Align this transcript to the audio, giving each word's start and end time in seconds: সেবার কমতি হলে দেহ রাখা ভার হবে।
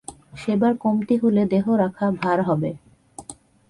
সেবার 0.37 0.73
কমতি 0.77 1.15
হলে 1.17 1.41
দেহ 1.45 1.65
রাখা 1.75 2.05
ভার 2.21 2.39
হবে। 2.41 2.71